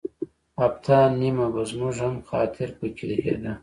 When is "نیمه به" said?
1.21-1.61